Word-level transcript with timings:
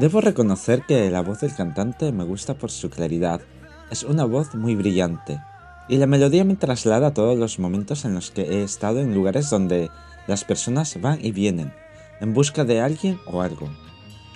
Debo 0.00 0.22
reconocer 0.22 0.86
que 0.86 1.10
la 1.10 1.20
voz 1.20 1.40
del 1.40 1.54
cantante 1.54 2.10
me 2.10 2.24
gusta 2.24 2.54
por 2.54 2.70
su 2.70 2.88
claridad. 2.88 3.42
Es 3.90 4.02
una 4.02 4.24
voz 4.24 4.54
muy 4.54 4.74
brillante. 4.74 5.42
Y 5.90 5.98
la 5.98 6.06
melodía 6.06 6.42
me 6.42 6.56
traslada 6.56 7.08
a 7.08 7.12
todos 7.12 7.38
los 7.38 7.58
momentos 7.58 8.06
en 8.06 8.14
los 8.14 8.30
que 8.30 8.40
he 8.44 8.62
estado 8.62 9.00
en 9.00 9.14
lugares 9.14 9.50
donde 9.50 9.90
las 10.26 10.44
personas 10.44 10.98
van 11.02 11.22
y 11.22 11.32
vienen, 11.32 11.74
en 12.22 12.32
busca 12.32 12.64
de 12.64 12.80
alguien 12.80 13.20
o 13.26 13.42
algo. 13.42 13.68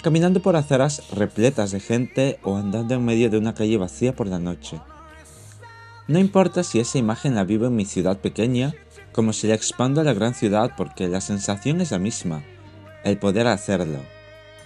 Caminando 0.02 0.42
por 0.42 0.54
aceras 0.54 1.02
repletas 1.10 1.70
de 1.70 1.80
gente 1.80 2.38
o 2.42 2.58
andando 2.58 2.92
en 2.92 3.02
medio 3.06 3.30
de 3.30 3.38
una 3.38 3.54
calle 3.54 3.78
vacía 3.78 4.14
por 4.14 4.26
la 4.26 4.38
noche. 4.38 4.82
No 6.08 6.18
importa 6.18 6.62
si 6.62 6.78
esa 6.78 6.98
imagen 6.98 7.34
la 7.34 7.44
vivo 7.44 7.64
en 7.64 7.76
mi 7.76 7.86
ciudad 7.86 8.18
pequeña, 8.18 8.74
como 9.12 9.32
si 9.32 9.46
la 9.46 9.54
expando 9.54 10.02
a 10.02 10.04
la 10.04 10.12
gran 10.12 10.34
ciudad 10.34 10.72
porque 10.76 11.08
la 11.08 11.22
sensación 11.22 11.80
es 11.80 11.90
la 11.90 11.98
misma, 11.98 12.44
el 13.02 13.16
poder 13.16 13.46
hacerlo 13.46 14.00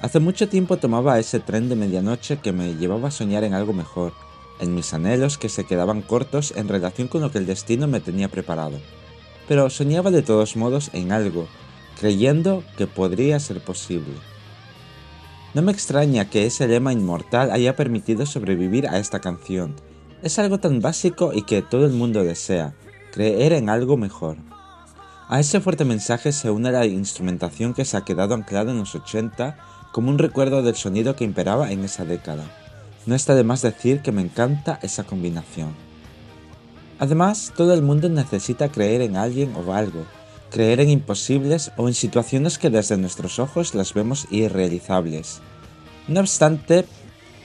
Hace 0.00 0.20
mucho 0.20 0.48
tiempo 0.48 0.76
tomaba 0.76 1.18
ese 1.18 1.40
tren 1.40 1.68
de 1.68 1.74
medianoche 1.74 2.38
que 2.38 2.52
me 2.52 2.76
llevaba 2.76 3.08
a 3.08 3.10
soñar 3.10 3.42
en 3.42 3.52
algo 3.52 3.72
mejor, 3.72 4.12
en 4.60 4.72
mis 4.72 4.94
anhelos 4.94 5.38
que 5.38 5.48
se 5.48 5.64
quedaban 5.64 6.02
cortos 6.02 6.54
en 6.56 6.68
relación 6.68 7.08
con 7.08 7.20
lo 7.20 7.32
que 7.32 7.38
el 7.38 7.46
destino 7.46 7.88
me 7.88 7.98
tenía 7.98 8.28
preparado. 8.28 8.78
Pero 9.48 9.68
soñaba 9.70 10.12
de 10.12 10.22
todos 10.22 10.56
modos 10.56 10.90
en 10.92 11.10
algo, 11.10 11.48
creyendo 11.98 12.62
que 12.76 12.86
podría 12.86 13.40
ser 13.40 13.60
posible. 13.60 14.14
No 15.52 15.62
me 15.62 15.72
extraña 15.72 16.30
que 16.30 16.46
ese 16.46 16.68
lema 16.68 16.92
inmortal 16.92 17.50
haya 17.50 17.74
permitido 17.74 18.24
sobrevivir 18.24 18.86
a 18.86 18.98
esta 18.98 19.18
canción. 19.18 19.74
Es 20.22 20.38
algo 20.38 20.58
tan 20.58 20.80
básico 20.80 21.32
y 21.34 21.42
que 21.42 21.62
todo 21.62 21.86
el 21.86 21.92
mundo 21.92 22.22
desea, 22.22 22.74
creer 23.10 23.52
en 23.52 23.68
algo 23.68 23.96
mejor. 23.96 24.36
A 25.28 25.40
ese 25.40 25.60
fuerte 25.60 25.84
mensaje 25.84 26.32
se 26.32 26.50
une 26.50 26.70
la 26.70 26.86
instrumentación 26.86 27.74
que 27.74 27.84
se 27.84 27.96
ha 27.96 28.04
quedado 28.04 28.34
anclada 28.34 28.70
en 28.70 28.78
los 28.78 28.94
80 28.94 29.58
como 29.92 30.10
un 30.10 30.18
recuerdo 30.18 30.62
del 30.62 30.76
sonido 30.76 31.16
que 31.16 31.24
imperaba 31.24 31.72
en 31.72 31.84
esa 31.84 32.04
década. 32.04 32.44
No 33.06 33.14
está 33.14 33.34
de 33.34 33.44
más 33.44 33.62
decir 33.62 34.02
que 34.02 34.12
me 34.12 34.22
encanta 34.22 34.78
esa 34.82 35.04
combinación. 35.04 35.74
Además, 36.98 37.52
todo 37.56 37.74
el 37.74 37.82
mundo 37.82 38.08
necesita 38.08 38.70
creer 38.70 39.02
en 39.02 39.16
alguien 39.16 39.54
o 39.54 39.72
algo, 39.72 40.04
creer 40.50 40.80
en 40.80 40.90
imposibles 40.90 41.72
o 41.76 41.88
en 41.88 41.94
situaciones 41.94 42.58
que 42.58 42.70
desde 42.70 42.96
nuestros 42.96 43.38
ojos 43.38 43.74
las 43.74 43.94
vemos 43.94 44.26
irrealizables. 44.30 45.40
No 46.08 46.20
obstante, 46.20 46.84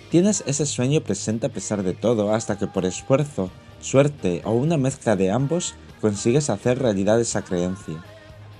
tienes 0.09 0.43
ese 0.47 0.65
sueño 0.65 1.01
presente 1.01 1.47
a 1.47 1.49
pesar 1.49 1.83
de 1.83 1.93
todo 1.93 2.33
hasta 2.33 2.57
que 2.57 2.67
por 2.67 2.85
esfuerzo, 2.85 3.51
suerte 3.79 4.41
o 4.45 4.51
una 4.51 4.77
mezcla 4.77 5.15
de 5.15 5.31
ambos 5.31 5.75
consigues 6.01 6.49
hacer 6.49 6.79
realidad 6.79 7.19
esa 7.19 7.43
creencia. 7.43 8.03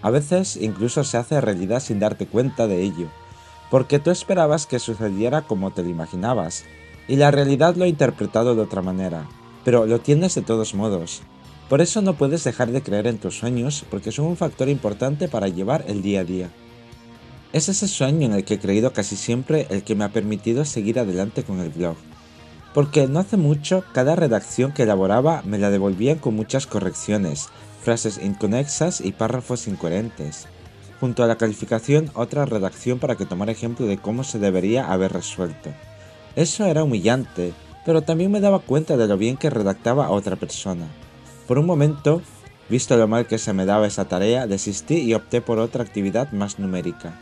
A 0.02 0.09
veces 0.09 0.58
incluso 0.58 1.03
se 1.03 1.18
hace 1.18 1.40
realidad 1.42 1.80
sin 1.80 2.00
darte 2.00 2.28
cuenta 2.28 2.68
de 2.68 2.84
ello, 2.84 3.08
porque 3.74 3.98
tú 3.98 4.12
esperabas 4.12 4.68
que 4.68 4.78
sucediera 4.78 5.48
como 5.48 5.72
te 5.72 5.82
lo 5.82 5.90
imaginabas, 5.90 6.64
y 7.08 7.16
la 7.16 7.32
realidad 7.32 7.76
lo 7.76 7.86
ha 7.86 7.88
interpretado 7.88 8.54
de 8.54 8.62
otra 8.62 8.84
manera, 8.84 9.28
pero 9.66 9.88
lo 9.88 10.00
tienes 10.00 10.36
de 10.36 10.44
todos 10.44 10.76
modos. 10.76 11.24
Por 11.70 11.82
eso 11.82 12.04
no 12.04 12.14
puedes 12.14 12.44
dejar 12.44 12.70
de 12.70 12.84
creer 12.84 13.08
en 13.08 13.18
tus 13.18 13.40
sueños, 13.40 13.84
porque 13.90 14.12
son 14.12 14.26
un 14.26 14.38
factor 14.38 14.70
importante 14.70 15.28
para 15.28 15.48
llevar 15.48 15.86
el 15.88 16.04
día 16.04 16.20
a 16.20 16.24
día. 16.24 16.52
Es 17.52 17.68
ese 17.68 17.88
sueño 17.88 18.28
en 18.28 18.34
el 18.34 18.46
que 18.46 18.54
he 18.54 18.60
creído 18.60 18.94
casi 18.94 19.16
siempre 19.16 19.66
el 19.72 19.82
que 19.82 19.96
me 19.96 20.04
ha 20.04 20.10
permitido 20.10 20.66
seguir 20.66 21.00
adelante 21.00 21.44
con 21.44 21.60
el 21.60 21.70
blog. 21.70 21.96
Porque 22.76 23.08
no 23.08 23.22
hace 23.22 23.38
mucho 23.38 23.84
cada 23.92 24.16
redacción 24.16 24.72
que 24.72 24.84
elaboraba 24.84 25.42
me 25.46 25.58
la 25.58 25.72
devolvían 25.72 26.20
con 26.20 26.36
muchas 26.36 26.68
correcciones, 26.68 27.50
frases 27.81 28.20
inconexas 28.24 29.02
y 29.02 29.14
párrafos 29.14 29.68
incoherentes 29.68 30.46
junto 31.03 31.22
a 31.22 31.28
la 31.28 31.36
calificación 31.36 32.09
otra 32.14 32.46
redacción 32.46 32.97
para 32.97 33.18
que 33.18 33.25
tomara 33.25 33.52
ejemplo 33.52 33.86
de 33.86 33.97
cómo 33.97 34.24
se 34.24 34.40
debería 34.40 34.90
haber 34.90 35.12
resuelto. 35.12 35.69
Eso 36.38 36.66
era 36.66 36.86
humillante, 36.86 37.52
pero 37.86 38.03
también 38.03 38.31
me 38.31 38.40
daba 38.40 38.59
cuenta 38.59 38.96
de 38.96 39.06
lo 39.06 39.18
bien 39.18 39.36
que 39.36 39.50
redactaba 39.50 40.12
otra 40.12 40.38
persona. 40.38 40.88
Por 41.46 41.59
un 41.59 41.66
momento, 41.66 42.22
visto 42.69 42.96
lo 42.96 43.09
mal 43.09 43.28
que 43.28 43.38
se 43.38 43.52
me 43.52 43.66
daba 43.66 43.86
esa 43.86 44.08
tarea, 44.08 44.47
desistí 44.47 45.02
y 45.02 45.14
opté 45.14 45.41
por 45.41 45.59
otra 45.59 45.84
actividad 45.84 46.31
más 46.31 46.58
numérica. 46.58 47.20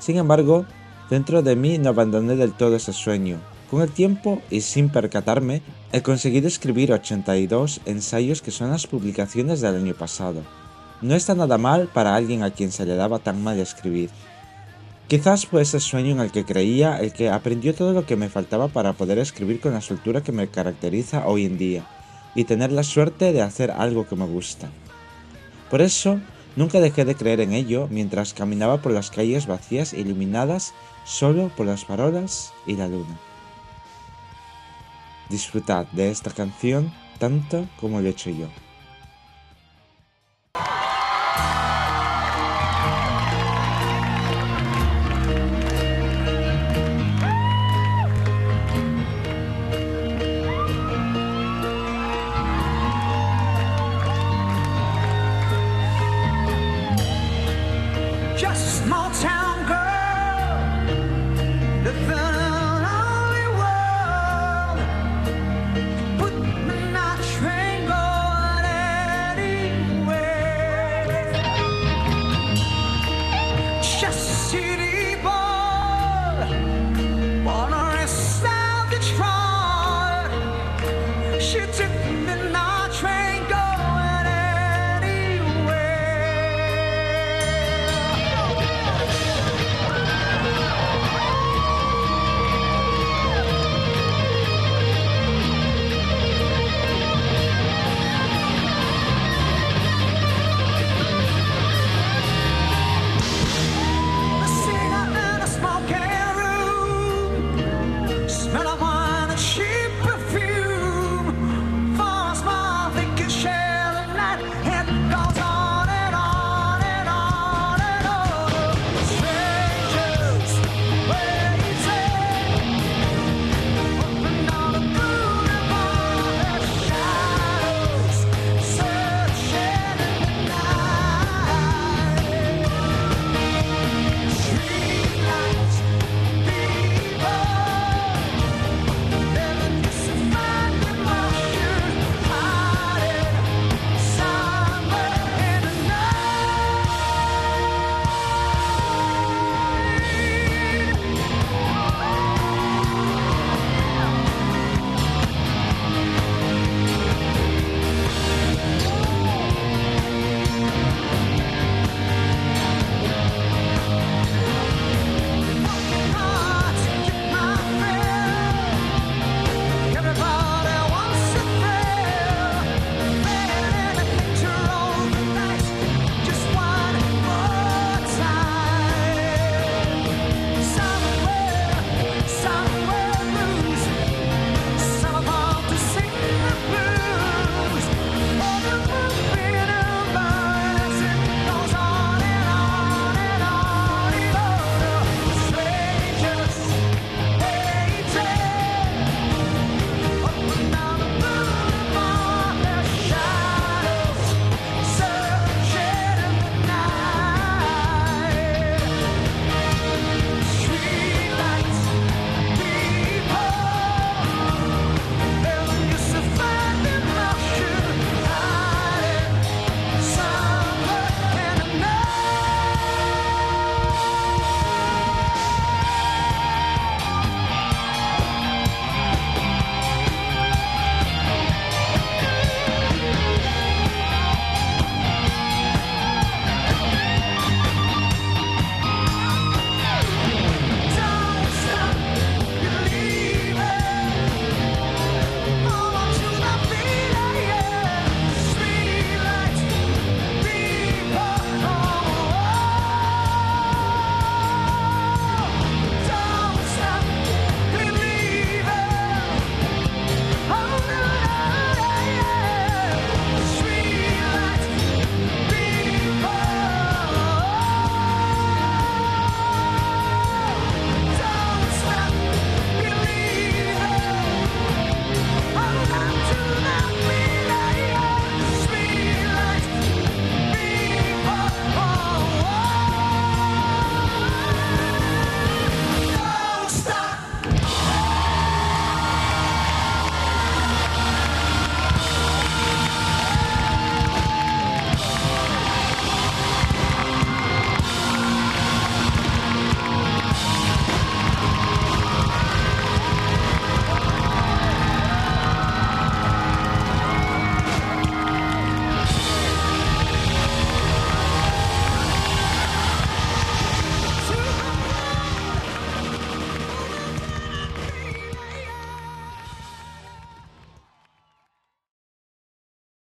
Sin 0.00 0.16
embargo, 0.16 0.66
dentro 1.08 1.42
de 1.42 1.54
mí 1.54 1.78
no 1.78 1.90
abandoné 1.90 2.34
del 2.34 2.54
todo 2.54 2.74
ese 2.74 2.92
sueño. 2.92 3.38
Con 3.70 3.82
el 3.82 3.90
tiempo 3.92 4.42
y 4.50 4.62
sin 4.62 4.88
percatarme, 4.88 5.62
he 5.92 6.02
conseguido 6.02 6.48
escribir 6.48 6.92
82 6.92 7.82
ensayos 7.84 8.42
que 8.42 8.50
son 8.50 8.72
las 8.72 8.88
publicaciones 8.88 9.60
del 9.60 9.76
año 9.76 9.94
pasado. 9.94 10.42
No 11.02 11.14
está 11.14 11.34
nada 11.34 11.58
mal 11.58 11.88
para 11.92 12.16
alguien 12.16 12.42
a 12.42 12.50
quien 12.50 12.72
se 12.72 12.86
le 12.86 12.96
daba 12.96 13.18
tan 13.18 13.42
mal 13.42 13.58
escribir. 13.58 14.10
Quizás 15.08 15.46
fue 15.46 15.62
ese 15.62 15.78
sueño 15.78 16.12
en 16.12 16.20
el 16.20 16.32
que 16.32 16.44
creía 16.44 16.98
el 16.98 17.12
que 17.12 17.28
aprendió 17.28 17.74
todo 17.74 17.92
lo 17.92 18.06
que 18.06 18.16
me 18.16 18.28
faltaba 18.28 18.68
para 18.68 18.94
poder 18.94 19.18
escribir 19.18 19.60
con 19.60 19.72
la 19.72 19.80
soltura 19.80 20.22
que 20.22 20.32
me 20.32 20.48
caracteriza 20.48 21.26
hoy 21.26 21.44
en 21.44 21.58
día 21.58 21.86
y 22.34 22.44
tener 22.44 22.72
la 22.72 22.82
suerte 22.82 23.32
de 23.32 23.42
hacer 23.42 23.70
algo 23.70 24.08
que 24.08 24.16
me 24.16 24.26
gusta. 24.26 24.68
Por 25.70 25.80
eso, 25.80 26.18
nunca 26.56 26.80
dejé 26.80 27.04
de 27.04 27.14
creer 27.14 27.40
en 27.40 27.52
ello 27.52 27.88
mientras 27.90 28.34
caminaba 28.34 28.82
por 28.82 28.92
las 28.92 29.10
calles 29.10 29.46
vacías 29.46 29.92
iluminadas 29.92 30.74
solo 31.04 31.50
por 31.56 31.66
las 31.66 31.84
farolas 31.84 32.52
y 32.66 32.74
la 32.76 32.88
luna. 32.88 33.18
Disfrutad 35.28 35.86
de 35.92 36.10
esta 36.10 36.30
canción 36.30 36.92
tanto 37.18 37.68
como 37.80 38.00
lo 38.00 38.08
he 38.08 38.10
hecho 38.10 38.30
yo. 38.30 38.48